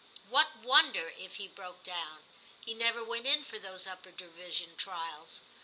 [0.31, 2.23] What wonder if he broke down?
[2.59, 5.41] He never went in for those upper division trials.